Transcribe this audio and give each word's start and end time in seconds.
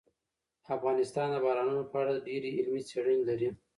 افغانستان 0.75 1.27
د 1.31 1.35
بارانونو 1.45 1.83
په 1.91 1.95
اړه 2.01 2.23
ډېرې 2.27 2.49
علمي 2.59 2.81
څېړنې 2.89 3.23
لري. 3.29 3.49